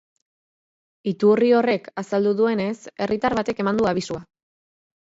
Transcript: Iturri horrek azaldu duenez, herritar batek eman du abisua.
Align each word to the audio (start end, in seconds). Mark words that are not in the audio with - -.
Iturri 1.11 1.51
horrek 1.59 1.91
azaldu 2.05 2.35
duenez, 2.43 2.75
herritar 3.05 3.39
batek 3.43 3.67
eman 3.67 3.81
du 3.83 3.93
abisua. 3.95 4.29